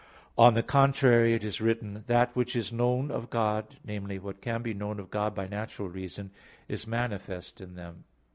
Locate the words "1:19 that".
2.05-2.35